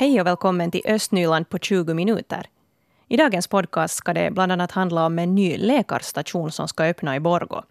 [0.00, 2.46] Hej och välkommen till Östnyland på 20 minuter.
[3.08, 7.16] I dagens podcast ska det bland annat handla om en ny läkarstation som ska öppna
[7.16, 7.62] i Borgå.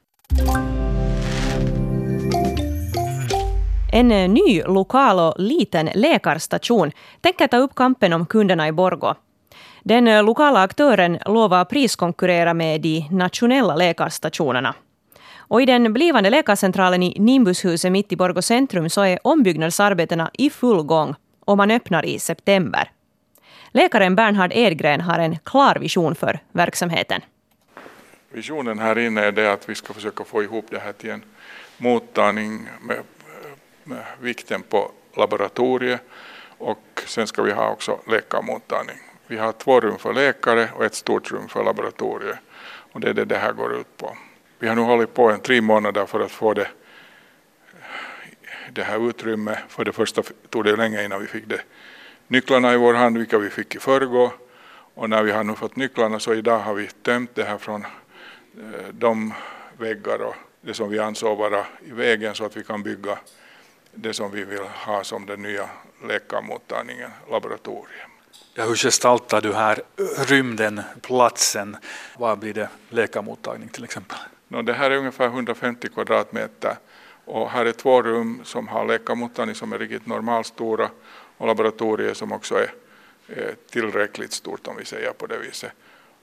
[3.92, 6.92] En eh, ny lokal och liten läkarstation
[7.22, 9.16] tänker ta upp kampen om kunderna i Borgå.
[9.84, 14.76] Den eh, lokala aktören lovar priskonkurrera med de nationella läkarstationerna.
[15.38, 20.50] Och I den blivande läkarcentralen i Nimbushuset mitt i Borgå centrum så är ombyggnadsarbetena i
[20.50, 21.16] full gång
[21.50, 22.92] och man öppnar i september.
[23.72, 27.22] Läkaren Bernhard Edgren har en klar vision för verksamheten.
[28.32, 31.24] Visionen här inne är det att vi ska försöka få ihop det här till en
[31.78, 32.98] mottagning med,
[33.84, 36.02] med vikten på laboratoriet
[36.58, 38.98] och sen ska vi ha också läkarmottagning.
[39.28, 42.38] Vi har två rum för läkare och ett stort rum för laboratoriet
[42.94, 44.18] och det är det det här går ut på.
[44.60, 46.68] Vi har nu hållit på en tre månader för att få det,
[48.74, 49.60] det här utrymmet.
[49.70, 51.62] För det första tog det länge innan vi fick det
[52.28, 54.32] nycklarna i vår hand, vilka vi fick i förrgår.
[54.94, 57.86] Och när vi har nu fått nycklarna så idag har vi tömt det här från
[57.86, 59.34] eh, de
[59.78, 63.18] väggar och det som vi ansåg vara i vägen så att vi kan bygga
[63.92, 65.70] det som vi vill ha som den nya
[66.08, 68.08] läkarmottagningen, laboratoriet.
[68.54, 69.82] Ja, hur gestaltar du här
[70.28, 71.78] rymden, platsen?
[72.18, 74.18] Vad blir det läkarmottagning till exempel?
[74.48, 76.76] No, det här är ungefär 150 kvadratmeter
[77.30, 80.90] och här är två rum som har läkarmottagning som är riktigt normalstora
[81.38, 82.74] och laboratorier som också är,
[83.28, 85.72] är tillräckligt stort om vi säger på det viset.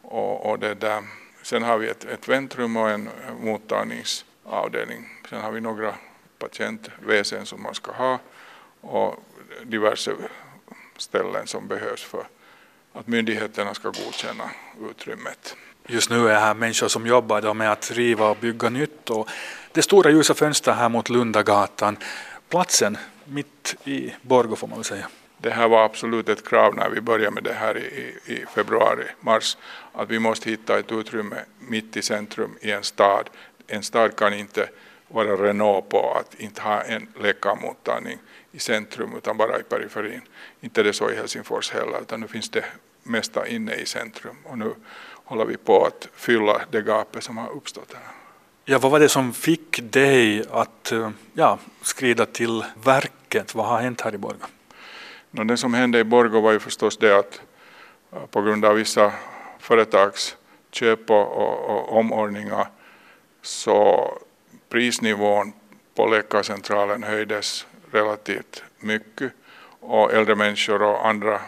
[0.02, 1.02] Och, och det där.
[1.42, 3.08] Sen har vi ett, ett väntrum och en
[3.40, 5.08] mottagningsavdelning.
[5.30, 5.94] Sen har vi några
[6.38, 8.18] patientväsen som man ska ha
[8.80, 9.24] och
[9.62, 10.12] diverse
[10.96, 12.26] ställen som behövs för
[12.92, 14.50] att myndigheterna ska godkänna
[14.90, 15.56] utrymmet.
[15.88, 19.10] Just nu är här människor som jobbar med att riva och bygga nytt.
[19.10, 19.28] Och
[19.72, 21.96] det stora ljusa fönstret här mot Lundagatan.
[22.48, 25.08] Platsen mitt i Borgå får man väl säga.
[25.38, 29.04] Det här var absolut ett krav när vi började med det här i, i februari,
[29.20, 29.56] mars,
[29.92, 33.30] att vi måste hitta ett utrymme mitt i centrum i en stad.
[33.66, 34.68] En stad kan inte
[35.08, 38.18] vara Renault på att inte ha en läkarmottagning
[38.52, 40.20] i centrum utan bara i periferin.
[40.60, 42.64] Inte det så i Helsingfors heller utan nu finns det
[43.02, 44.74] mesta inne i centrum och nu
[45.26, 48.02] håller vi på att fylla det gapet som har uppstått här.
[48.64, 50.92] Ja, vad var det som fick dig att
[51.32, 53.54] ja, skrida till verket?
[53.54, 54.46] Vad har hänt här i Borgå?
[55.30, 57.40] No, det som hände i Borgå var ju förstås det att
[58.30, 59.12] på grund av vissa
[59.58, 60.36] företags
[60.70, 62.68] köp och, och, och omordningar
[63.42, 64.10] så
[64.68, 65.52] prisnivån
[65.94, 69.32] på läkarcentralen höjdes relativt mycket
[69.80, 71.40] och äldre människor och andra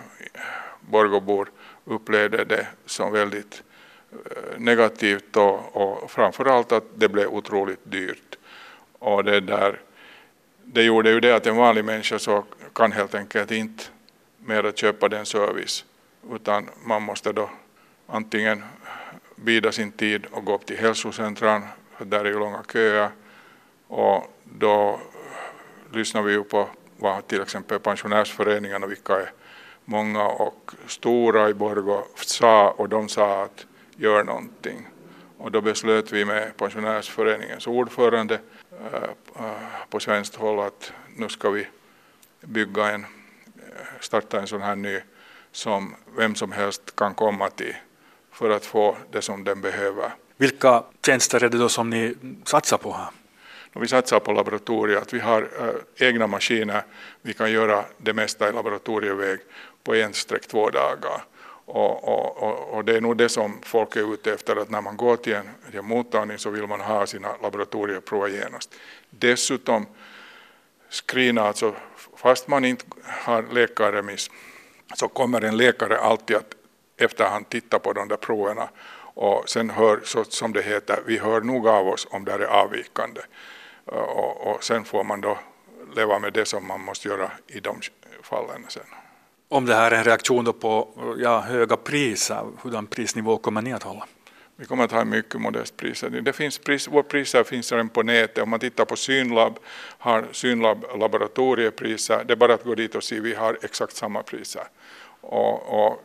[0.81, 1.51] Borgåbor
[1.85, 3.68] upplevde det som väldigt eh,
[4.13, 8.39] Eh, negativt och, och framförallt att det blev otroligt dyrt.
[8.99, 9.81] Och det, där,
[10.65, 13.85] det gjorde ju det att en vanlig människa så kan helt enkelt inte
[14.39, 15.85] mer köpa den service
[16.33, 17.51] utan man måste då
[18.07, 18.65] antingen
[19.37, 21.63] bida sin tid och gå upp till hälsocentran
[21.97, 23.11] för där är ju långa köer
[23.87, 25.01] och då
[25.93, 29.33] lyssnar vi ju på vad till exempel pensionärsföreningarna, vilka är
[29.85, 33.67] många och stora i Borgå, sa och de sa att
[33.99, 34.89] gör någonting.
[35.39, 38.41] Och då beslöt vi med pensionärsföreningens ordförande
[38.93, 39.51] äh,
[39.91, 41.67] på svenskt håll att nu ska vi
[42.41, 43.07] bygga en,
[44.01, 45.01] starta en sån här ny
[45.53, 47.77] som vem som helst kan komma till
[48.33, 50.11] för att få det som den behöver.
[50.37, 53.09] Vilka tjänster är det då som ni satsar på här?
[53.73, 55.49] vi satsar på laboratoriet, vi har
[55.97, 56.83] egna maskiner,
[57.23, 59.41] vi kan göra det mesta i laboratorieväg
[59.85, 61.25] på en streck två dagar.
[61.71, 64.81] Och, och, och, och, det är nog det som folk är ute efter, att när
[64.81, 68.75] man går till en, till en mottagning så vill man ha sina laboratorieprover genast.
[69.11, 69.87] Dessutom
[70.91, 71.75] screena, alltså
[72.17, 74.31] fast man inte har läkarremiss,
[74.95, 76.55] så kommer en läkare alltid att
[76.97, 78.69] efterhand titta på de där proverna
[79.15, 82.41] och sen hör, så som det heter, vi hör nog av oss om det är
[82.41, 83.21] avvikande.
[83.85, 85.39] Och, och sen får man då
[85.97, 87.81] leva med det som man måste göra i de
[88.23, 88.83] fallen sen.
[89.51, 93.83] Om det här är en reaktion på ja, höga priser, hurdan prisnivå kommer ni att
[93.83, 94.07] hålla?
[94.57, 96.11] Vi kommer att ha mycket modest priser.
[96.11, 98.43] Det finns pris, våra priser finns redan på nätet.
[98.43, 99.59] Om man tittar på Synlab
[99.99, 102.25] har Synlab laboratoriepriser.
[102.25, 104.63] Det är bara att gå dit och se, vi har exakt samma priser.
[105.21, 106.05] Och, och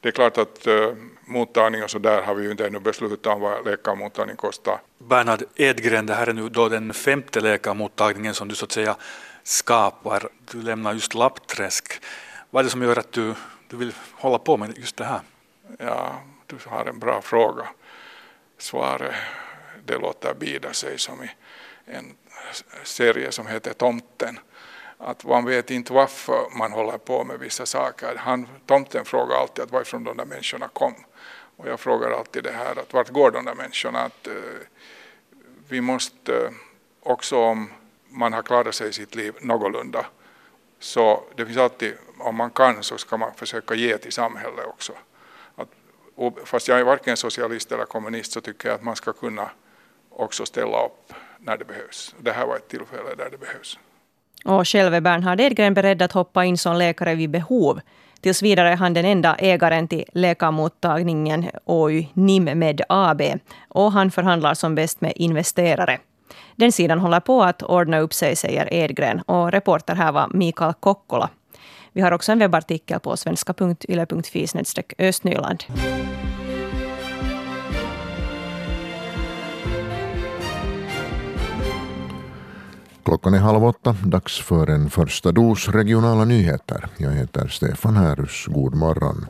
[0.00, 0.88] det är klart att uh,
[1.26, 4.80] mottagning och så där har vi ju inte ännu beslutat om vad läkarmottagning kostar.
[4.98, 8.96] Bernhard Edgren, det här är nu då den femte läkarmottagningen som du så att säga
[9.42, 10.28] skapar.
[10.52, 12.02] Du lämnar just Lappträsk.
[12.54, 13.34] Vad är det som gör att du,
[13.68, 15.20] du vill hålla på med just det här?
[15.78, 17.68] Ja, du har en bra fråga.
[18.58, 19.14] Svaret
[19.84, 21.30] det låter bida sig som i
[21.84, 22.14] en
[22.84, 24.38] serie som heter Tomten.
[24.98, 28.16] att man vet inte varför man håller på med vissa saker.
[28.16, 30.94] Han, tomten frågar alltid att varifrån de där människorna kom.
[31.56, 34.00] Och jag frågar alltid det här att vart går de där människorna?
[34.00, 34.34] Att, uh,
[35.68, 36.50] vi måste uh,
[37.02, 37.70] också om
[38.08, 40.06] man har klarat sig i sitt liv någorlunda
[40.84, 44.92] så det finns alltid, om man kan så ska man försöka ge till samhället också.
[45.56, 45.68] Att,
[46.44, 49.50] fast jag är varken socialist eller kommunist så tycker jag att man ska kunna
[50.10, 52.14] också ställa upp när det behövs.
[52.18, 53.78] Det här var ett tillfälle där det behövs.
[54.44, 57.80] Och själv är Bernhard Edgren beredd att hoppa in som läkare vid behov.
[58.20, 63.22] Tills vidare är han den enda ägaren till läkarmottagningen OY Nimmed AB
[63.68, 65.98] och han förhandlar som bäst med investerare.
[66.56, 69.20] Den sidan håller på att ordna upp sig, säger Edgren.
[69.20, 71.30] Och reporter här var Mikael Kokkola.
[71.92, 74.46] Vi har också en webbartikel på svenska.yle.fi
[74.98, 75.64] östnyland.
[83.04, 86.88] Klockan är halv åtta, dags för en första dos regionala nyheter.
[86.96, 88.46] Jag heter Stefan Härus.
[88.46, 89.26] God morgon.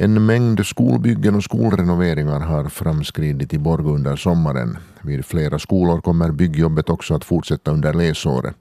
[0.00, 4.78] En mängd skolbyggen och skolrenoveringar har framskridit i Borgå under sommaren.
[5.02, 8.54] Vid flera skolor kommer byggjobbet också att fortsätta under läsåret.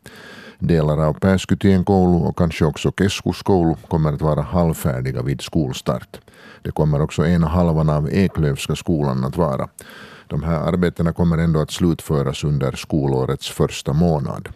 [0.60, 6.20] Delar av Pääskytien koulu och kanske också Keskuskoulu kommer att vara halvfärdiga vid skolstart.
[6.62, 9.68] Det kommer också ena halvan av Eklövska skolan att vara.
[10.28, 14.50] De här arbetena kommer ändå att slutföras under skolårets första månad.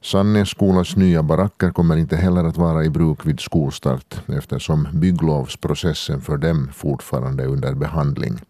[0.00, 6.36] Sannässkolans nya baracker kommer inte heller att vara i bruk vid skolstart eftersom bygglovsprocessen för
[6.36, 8.40] dem fortfarande är under behandling.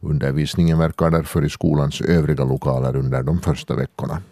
[0.00, 4.22] Undervisningen verkar därför i skolans övriga lokaler under de första veckorna.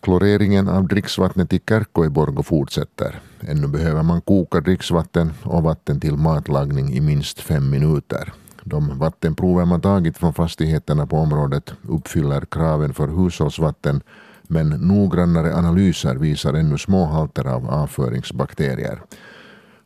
[0.00, 3.20] Kloreringen av dricksvattnet i Kärkko i fortsätter.
[3.40, 8.32] Ännu behöver man koka dricksvatten och vatten till matlagning i minst fem minuter.
[8.64, 14.00] De vattenprover man tagit från fastigheterna på området uppfyller kraven för hushållsvatten
[14.48, 19.02] men noggrannare analyser visar ännu små halter av avföringsbakterier.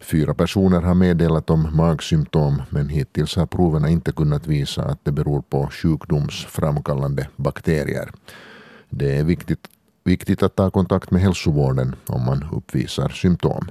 [0.01, 5.13] Fyra personer har meddelat om magsymptom men hittills har proverna inte kunnat visa att det
[5.13, 8.11] beror på sjukdomsframkallande bakterier.
[8.91, 9.69] Det är viktigt,
[10.05, 13.71] viktigt att ta kontakt med hälsovården om man uppvisar symptom.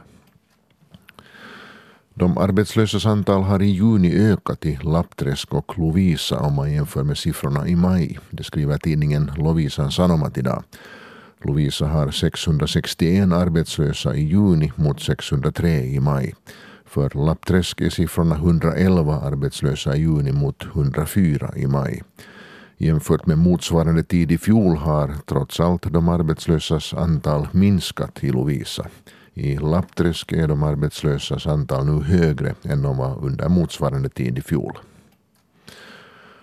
[2.13, 7.17] De arbetslösas antal har i juni ökat i Lappträsk och Lovisa om man jämför med
[7.17, 8.19] siffrorna i maj.
[8.29, 10.63] Det skriver tidningen Lovisan Sanomat idag.
[11.43, 16.35] Lovisa har 661 arbetslösa i juni mot 603 i maj.
[16.85, 22.03] För Lappträsk är siffrorna 111 arbetslösa i juni mot 104 i maj.
[22.77, 28.87] Jämfört med motsvarande tid i fjol har trots allt de arbetslösas antal minskat i Lovisa.
[29.33, 34.41] I Lappträsk är de arbetslösas antal nu högre än de var under motsvarande tid i
[34.41, 34.77] fjol.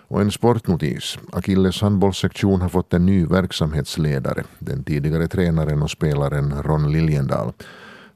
[0.07, 1.17] Och en sportnotis.
[1.31, 7.53] Akilles handbollssektion har fått en ny verksamhetsledare, den tidigare tränaren och spelaren Ron Liljendal.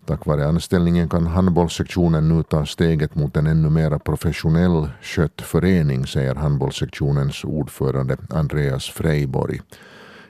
[0.05, 6.07] Tack vare anställningen kan handbollssektionen nu ta steget mot en ännu mer professionell skött förening,
[6.07, 9.61] säger handbollssektionens ordförande Andreas Freiborg.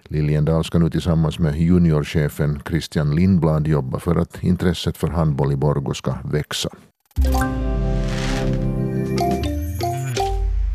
[0.03, 5.55] Liljendal ska nu tillsammans med juniorchefen Christian Lindblad jobba för att intresset för handboll i
[5.55, 6.69] Borgå ska växa.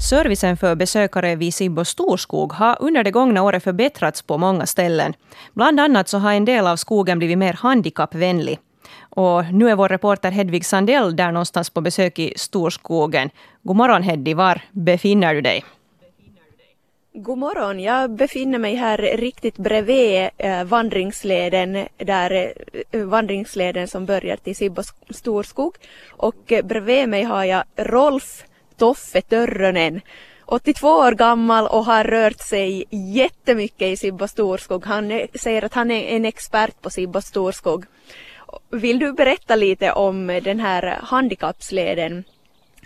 [0.09, 5.15] Servicen för besökare vid Sibbo Storskog har under det gångna året förbättrats på många ställen.
[5.55, 8.59] Bland annat så har en del av skogen blivit mer handikappvänlig.
[9.01, 13.31] Och nu är vår reporter Hedvig Sandell där någonstans på besök i Storskogen.
[13.63, 15.65] God morgon Hedvig, var befinner du dig?
[17.13, 22.53] God morgon, jag befinner mig här riktigt bredvid eh, vandringsleden, där
[22.91, 25.77] eh, vandringsleden som börjar till Sibbo storskog.
[26.11, 28.45] Och eh, bredvid mig har jag Rolf
[28.77, 30.01] Toffe Törrönen,
[30.47, 34.87] 82 år gammal och har rört sig jättemycket i Sibbo storskog.
[34.87, 37.85] Han säger att han är en expert på Sibbo storskog.
[38.71, 42.25] Vill du berätta lite om den här handikappsleden?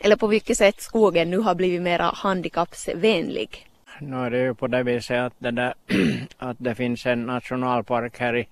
[0.00, 3.66] Eller på vilket sätt skogen nu har blivit mer handikappsvänlig?
[4.00, 5.74] Nu är det ju på det viset att det, där,
[6.38, 8.48] att det finns en nationalpark här i,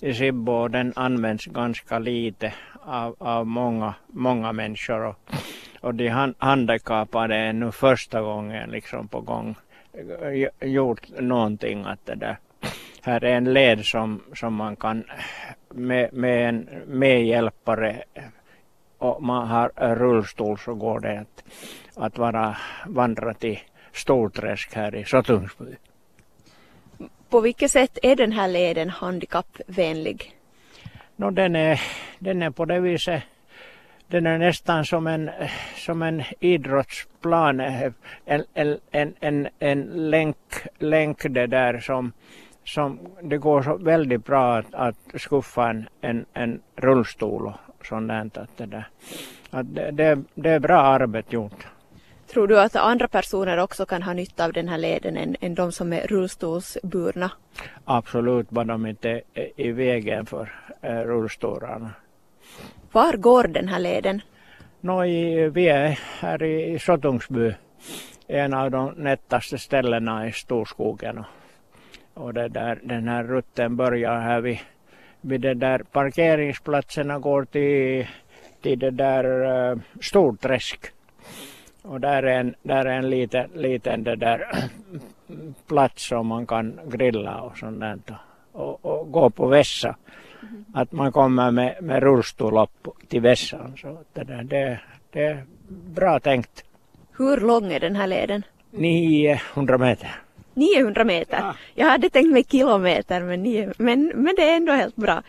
[0.00, 5.06] i Sibbo och den används ganska lite av, av många, många människor.
[5.06, 5.16] Och,
[5.80, 9.54] och de handikappade är nu första gången liksom på gång
[10.22, 12.36] eh, gjort någonting att det där
[13.06, 15.04] här är en led som, som man kan
[15.74, 18.02] med, med en medhjälpare
[18.98, 21.44] och man har rullstol så går det att,
[21.96, 23.58] att vara vandra till
[23.96, 25.76] Storträsk här i Sotungsby.
[27.28, 30.36] På vilket sätt är den här leden handikappvänlig?
[31.16, 31.80] No, den, är,
[32.18, 33.22] den är på det viset
[34.08, 35.30] den är nästan som en,
[35.76, 40.36] som en idrottsplan, en, en, en, en, en länk,
[40.78, 42.12] länk det där som,
[42.64, 48.08] som det går så väldigt bra att, att skuffa en, en, en rullstol och sånt
[48.08, 48.30] där.
[48.34, 48.88] Att det, där.
[49.50, 51.66] Att det, det, det är bra arbete gjort.
[52.36, 55.54] Tror du att andra personer också kan ha nytta av den här leden än, än
[55.54, 57.30] de som är rullstolsburna?
[57.84, 61.90] Absolut, bara de inte är i vägen för eh, rullstolarna.
[62.92, 64.20] Var går den här leden?
[64.80, 67.54] Nå, i, vi är här i Sotungsby,
[68.26, 71.18] en av de nättaste ställena i Storskogen.
[71.18, 74.58] Och, och det där, den här rutten börjar här vid,
[75.20, 78.06] vid det där parkeringsplatserna går till,
[78.62, 79.24] till det där
[79.72, 80.92] uh, Storträsk.
[81.88, 84.46] Och där är en, där är en liten, liten det där
[85.66, 87.98] plats som man kan grilla och sånt där.
[88.52, 89.96] Och, och gå på vässa.
[90.42, 90.64] Mm.
[90.74, 93.76] Att man kommer med, med rullstol upp till vässan.
[93.76, 96.64] Så det, där, det, det är bra tänkt.
[97.18, 98.42] Hur lång är den här leden?
[98.70, 100.10] 900 meter.
[100.54, 101.38] 900 meter?
[101.38, 101.54] Ja.
[101.74, 105.22] Jag hade tänkt mig kilometer men, nio, men, men det är ändå helt bra.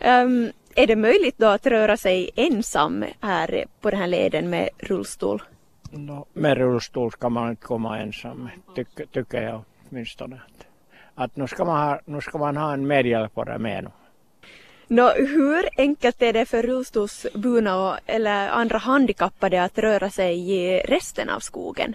[0.00, 4.68] Um, är det möjligt då att röra sig ensam här på den här leden med
[4.78, 5.42] rullstol?
[5.94, 10.36] No, med rullstol ska man inte komma ensam, tycker, tyck jag åtminstone.
[10.36, 10.66] Att,
[11.14, 13.90] att nu, ska man ha, nu ska man ha en medhjälpare med nu.
[14.88, 21.30] No, hur enkelt är det för rullstolsburna eller andra handikappade att röra sig i resten
[21.30, 21.94] av skogen?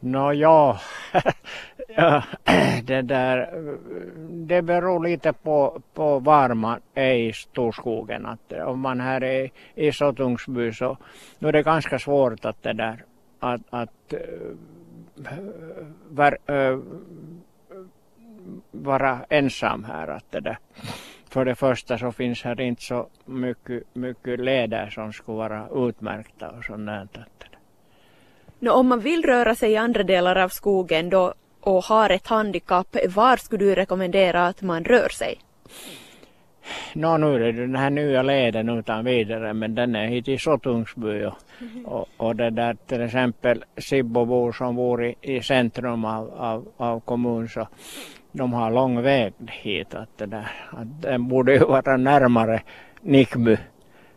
[0.00, 0.80] Nå ja,
[1.96, 2.22] ja
[2.84, 3.50] det, där,
[4.28, 8.26] det beror lite på, på var man är i storskogen.
[8.26, 10.96] Att om man här är i Sottungsby så
[11.38, 13.04] nu är det ganska svårt att det där
[13.38, 14.18] att, att eh,
[16.08, 16.78] var, eh,
[18.70, 20.08] vara ensam här.
[20.08, 20.58] Att det där.
[21.30, 26.50] För det första så finns här inte så mycket, mycket leder som skulle vara utmärkta
[26.50, 27.08] och sånt där.
[28.60, 32.26] No, om man vill röra sig i andra delar av skogen då och har ett
[32.26, 35.38] handikapp, var skulle du rekommendera att man rör sig?
[36.92, 40.38] Nå, nu är det den här nya leden utan vidare, men den är hit i
[40.38, 41.34] Sotungsby och,
[41.84, 47.00] och, och det där till exempel Sibbobor som bor i, i centrum av, av, av
[47.00, 47.68] kommunen så
[48.32, 49.94] de har lång väg hit.
[49.94, 52.62] Att det där, att den borde ju vara närmare
[53.00, 53.56] Nickby.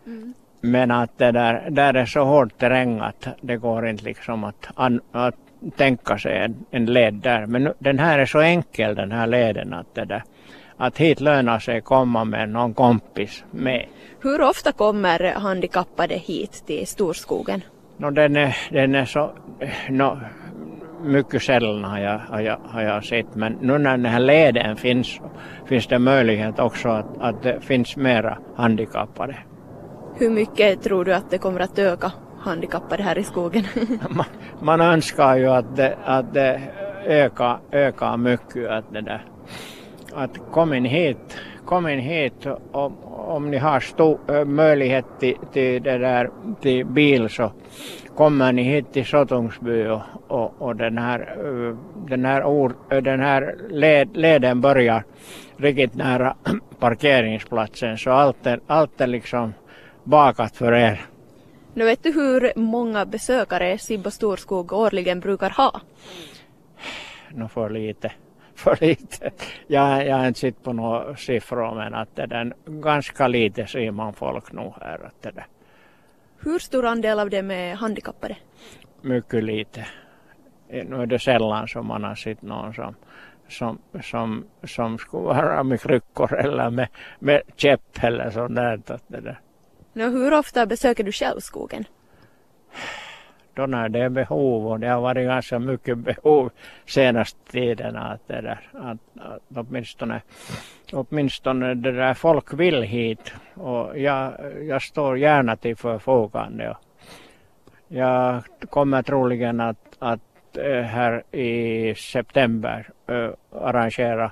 [0.05, 0.33] Mm.
[0.61, 4.67] Men att det där, där är så hård terräng att det går inte liksom att,
[4.75, 5.35] an, att
[5.77, 7.45] tänka sig en, en led där.
[7.45, 10.23] Men den här är så enkel den här leden att det där,
[10.77, 13.85] att hit lönar sig komma med någon kompis med.
[14.23, 17.61] Hur ofta kommer handikappade hit till Storskogen?
[17.97, 19.31] No, den, är, den är så,
[19.89, 20.19] no,
[21.03, 24.75] mycket sällan har jag, har, jag, har jag sett men nu när den här leden
[24.75, 25.19] finns
[25.65, 29.37] finns det möjlighet också att, att det finns mera handikappade.
[30.21, 33.63] Hur mycket tror du att det kommer att öka handikappade här i skogen?
[34.09, 34.25] man,
[34.59, 36.61] man önskar ju att det, att det
[37.05, 38.69] ökar, ökar mycket.
[38.69, 39.25] Att, det där,
[40.13, 45.83] att kom in hit, kom in hit om, om ni har stor, möjlighet till, till,
[45.83, 46.29] det där,
[46.61, 47.51] till bil så
[48.15, 51.37] kommer ni hit till Sotungsby och, och, och den här,
[52.07, 55.03] den här, or, den här led, leden börjar
[55.57, 56.35] riktigt nära
[56.79, 59.53] parkeringsplatsen så allt är, allt är liksom
[60.03, 61.05] bakat för er.
[61.73, 65.81] Nu vet du hur många besökare Sibbo Storskog årligen brukar ha?
[67.31, 68.11] Nå för lite.
[68.55, 69.31] För lite.
[69.67, 73.91] Jag, jag har inte sett på några siffror men att det är ganska lite ser
[73.91, 75.05] man folk nu här.
[75.05, 75.45] Att det där.
[76.39, 78.37] Hur stor andel av dem är handikappade?
[79.01, 79.87] Mycket lite.
[80.69, 82.95] Nu är det sällan som man har sett någon som,
[83.49, 86.87] som, som, som skulle vara med kryckor eller med,
[87.19, 88.81] med käpp eller sånt där.
[88.87, 89.39] Att det där.
[89.93, 91.85] Nå, hur ofta besöker du själv skogen?
[93.53, 96.51] Då när det är behov och det har varit ganska mycket behov
[96.85, 100.21] senaste tiden att det där, att, att åtminstone,
[100.91, 106.77] åtminstone det där folk vill hit och jag, jag står gärna till förfogande.
[107.87, 113.29] Jag kommer troligen att, att eh, här i september äh,
[113.61, 114.31] arrangera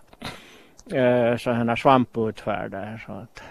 [0.93, 3.03] äh, sådana svamputfärder.
[3.05, 3.43] Så att,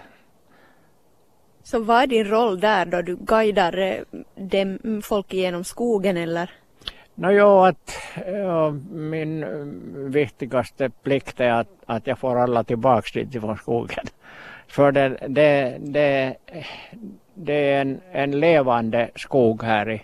[1.69, 4.01] så vad är din roll där då du guidar eh,
[4.35, 6.51] dem, folk genom skogen eller?
[7.15, 9.49] No, jo, att ja, min eh,
[10.09, 14.05] viktigaste plikt är att, att jag får alla tillbaks dit från skogen.
[14.67, 16.35] För det, det, det,
[17.33, 20.01] det är en, en levande skog här i,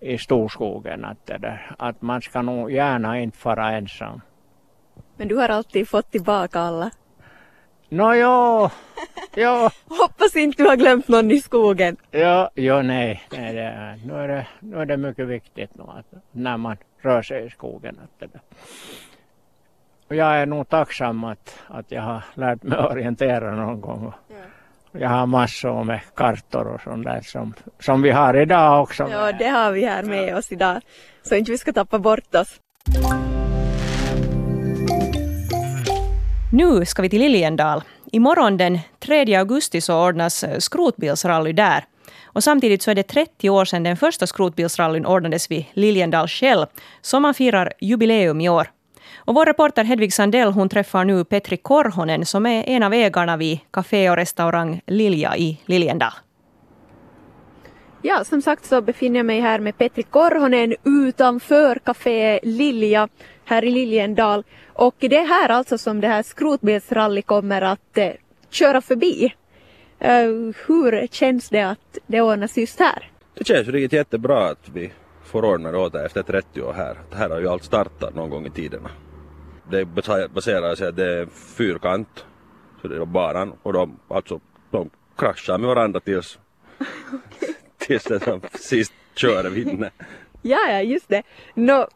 [0.00, 1.04] i storskogen.
[1.04, 1.30] Att,
[1.78, 4.20] att man ska nog gärna inte vara ensam.
[5.16, 6.90] Men du har alltid fått tillbaka alla?
[7.88, 8.70] Nå jo,
[9.36, 9.68] jo.
[9.88, 11.96] Hoppas inte du har glömt någon i skogen.
[12.10, 13.22] Ja, jo nej.
[13.32, 16.76] nej det är, nu, är det, nu är det mycket viktigt nu att när man
[17.00, 18.00] rör sig i skogen.
[18.04, 18.40] Att det,
[20.16, 24.12] jag är nog tacksam att, att jag har lärt mig orientera någon gång.
[24.92, 29.08] Jag har massor med kartor och sånt där som, som vi har idag också.
[29.10, 30.80] Ja, det har vi här med oss idag.
[31.22, 32.60] Så inte vi ska tappa bort oss.
[36.52, 37.82] Nu ska vi till Liljendal.
[38.12, 41.84] Imorgon den 3 augusti så ordnas eh, skrotbilsrally där.
[42.24, 46.66] Och samtidigt så är det 30 år sedan den första skrotbilsrallyn ordnades vid Liljendal Shell,
[47.00, 48.70] som man firar jubileum i år.
[49.14, 53.36] Och vår reporter Hedvig Sandell hon träffar nu Petri Korhonen som är en av ägarna
[53.36, 56.12] vid café och restaurang Lilja i Liljendal.
[58.02, 63.08] Ja, som sagt så befinner jag mig här med Petri Korhonen utanför Café Lilja
[63.46, 64.44] här i Liljendal.
[64.72, 68.12] Och det är här alltså som det här skrotbilsrally kommer att eh,
[68.50, 69.34] köra förbi.
[70.04, 73.10] Uh, hur känns det att det ordnas just här?
[73.34, 74.92] Det känns riktigt jättebra att vi
[75.24, 76.96] får ordna det åt det efter 30 år här.
[77.10, 78.90] Det här har ju allt startat någon gång i tiderna.
[79.70, 79.84] Det
[80.34, 81.26] baserar sig att det är
[81.56, 82.24] fyrkant,
[82.82, 86.38] så det är banan och de, alltså, de kraschar med varandra tills,
[87.78, 89.90] tills den som sist kör vinner.
[90.42, 91.22] Ja, ja, just det.
[91.54, 91.86] No,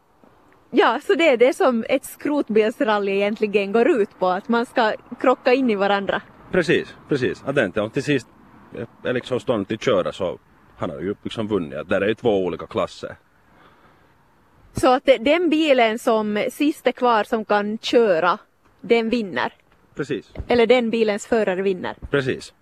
[0.71, 4.93] ja, så det är det som ett skrotbilsrally egentligen går ut på, att man ska
[5.19, 6.21] krocka in i varandra.
[6.51, 7.43] Precis, precis.
[7.45, 8.27] Att den till sist
[9.03, 10.39] är liksom stånd till köra så
[10.77, 11.89] han har ju liksom vunnit.
[11.89, 13.15] Där är ju två olika klasser.
[14.73, 18.37] Så att den bilen som sist är kvar som kan köra,
[18.81, 19.53] den vinner?
[19.95, 20.33] Precis.
[20.47, 21.95] Eller den bilens förare vinner?
[22.11, 22.53] Precis.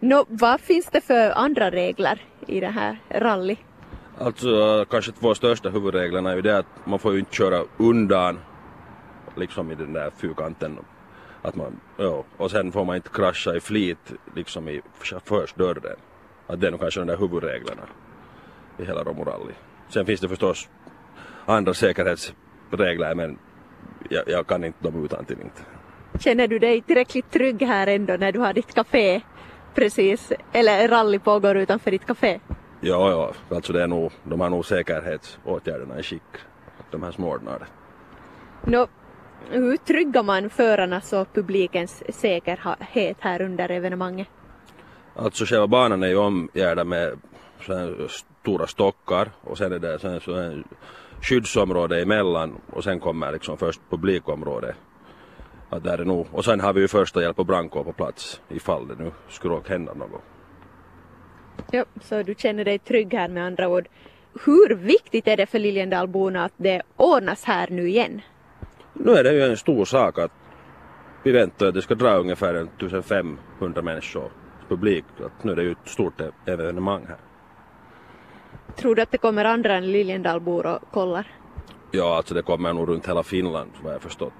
[0.00, 3.56] Nå, vad finns det för andra regler i det här rally?
[4.24, 8.38] Alltså kanske två största huvudreglerna är ju det att man får ju inte köra undan
[9.36, 10.78] liksom i den där fyrkanten.
[11.42, 15.96] Att man, ja, och sen får man inte krascha i flit liksom i chaufförsdörren.
[16.46, 17.82] Att det är nog kanske de där huvudreglerna
[18.78, 19.54] i hela Romo Rally.
[19.88, 20.68] Sen finns det förstås
[21.46, 23.38] andra säkerhetsregler men
[24.08, 25.62] jag, jag kan inte dem utantill inte.
[26.24, 29.20] Känner du dig tillräckligt trygg här ändå när du har ditt café
[29.74, 32.40] precis, eller rally pågår utanför ditt café?
[32.84, 36.22] Ja, ja, alltså det är nog, de har nog säkerhetsåtgärderna i skick,
[36.90, 37.12] de här
[37.58, 37.66] det.
[38.70, 38.86] Nå,
[39.50, 44.28] hur tryggar man förarnas och publikens säkerhet här under evenemanget?
[45.16, 47.18] Alltså själva banan är ju omgärdad med
[48.08, 50.64] stora stockar och sen är det sen så en
[51.20, 54.74] skyddsområde emellan och sen kommer liksom först publikområde.
[55.70, 58.40] Att där är nog, och sen har vi ju första hjälp och brandkår på plats
[58.48, 60.31] ifall det nu skulle hända något.
[61.70, 63.88] Ja, så du känner dig trygg här med andra ord.
[64.44, 68.20] Hur viktigt är det för Liljendalborna att det ordnas här nu igen?
[68.92, 70.32] Nu är det ju en stor sak att
[71.22, 74.30] vi väntar att det ska dra ungefär 1500 människor
[74.68, 75.04] publik.
[75.24, 77.18] Att nu är det ju ett stort evenemang här.
[78.76, 81.26] Tror du att det kommer andra än Liljendalbor och kollar?
[81.90, 84.32] Ja, alltså det kommer nog runt hela Finland vad jag förstått.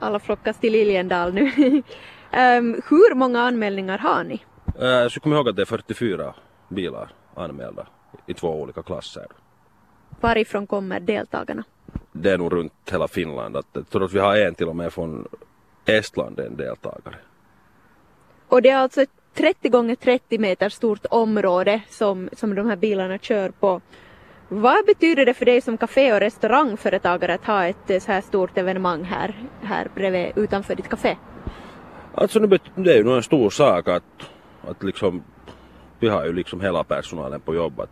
[0.00, 1.42] Alla flockas till Liljendal nu.
[1.42, 4.44] um, hur många anmälningar har ni?
[4.78, 6.34] Jag skulle komma ihåg att det är 44
[6.68, 7.86] bilar anmälda
[8.26, 9.26] i två olika klasser.
[10.20, 11.64] Varifrån kommer deltagarna?
[12.12, 13.56] Det är nog runt hela Finland.
[13.56, 15.28] Att, jag tror att vi har en till och med från
[15.84, 17.16] Estland, en deltagare.
[18.48, 22.76] Och det är alltså ett 30 gånger 30 meter stort område som, som de här
[22.76, 23.80] bilarna kör på.
[24.48, 28.58] Vad betyder det för dig som café och restaurangföretagare att ha ett så här stort
[28.58, 31.16] evenemang här, här bredvid, utanför ditt café?
[32.14, 34.30] Alltså det är ju nog en stor sak att,
[34.66, 35.22] att liksom,
[36.00, 37.80] vi har ju liksom hela personalen på jobb.
[37.80, 37.90] Att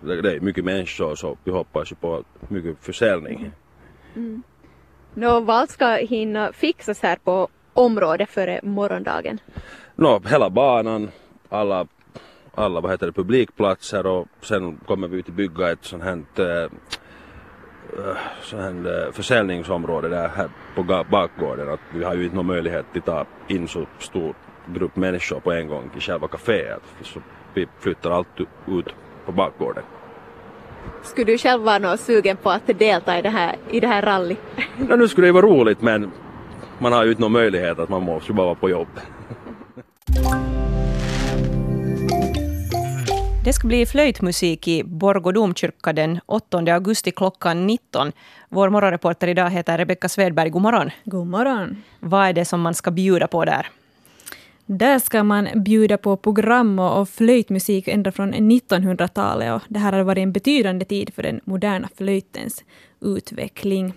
[0.00, 3.52] det är mycket människor så vi hoppas ju på mycket försäljning.
[4.16, 4.42] Mm.
[5.14, 9.38] Nå, vad ska hinna fixas här på området före morgondagen?
[9.98, 11.10] no, hela banan,
[11.48, 11.86] alla,
[12.54, 16.70] alla vad heter det, publikplatser och sen kommer vi att bygga ett sånt här äh,
[18.42, 21.68] sån här äh, försäljningsområde där här på bakgården.
[21.68, 24.34] Att vi har ju inte någon möjlighet att ta in så stor
[24.74, 26.82] grupp människor på en gång i själva kaféet.
[27.02, 27.20] Så
[27.54, 28.86] vi flyttar allt ut
[29.26, 29.82] på bakgården.
[31.02, 34.36] Skulle du själv vara sugen på att delta i det här, i det här rally?
[34.88, 36.10] ja, nu skulle det vara roligt men
[36.78, 38.88] man har ju inte någon möjlighet att man måste bara vara på jobb.
[43.44, 48.12] Det ska bli flöjtmusik i Borgå domkyrka den 8 augusti klockan 19.
[48.48, 50.50] Vår morgonreporter idag heter Rebecka Svedberg.
[50.50, 50.90] God morgon.
[51.04, 51.82] God morgon.
[52.00, 53.66] Vad är det som man ska bjuda på där?
[54.70, 59.54] Där ska man bjuda på program och flöjtmusik ända från 1900-talet.
[59.54, 62.64] Och det här har varit en betydande tid för den moderna flöjtens
[63.00, 63.92] utveckling.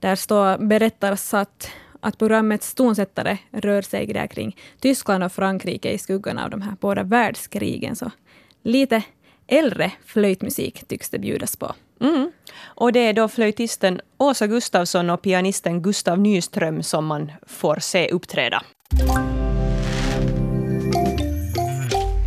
[0.00, 5.98] Där står berättas att att programmets tonsättare rör sig där kring Tyskland och Frankrike i
[5.98, 7.96] skuggan av de här båda världskrigen.
[7.96, 8.10] Så
[8.62, 9.02] lite
[9.46, 11.74] äldre flöjtmusik tycks det bjudas på.
[12.00, 12.32] Mm.
[12.64, 18.08] Och det är då flöjtisten Åsa Gustafsson och pianisten Gustav Nyström som man får se
[18.08, 18.62] uppträda.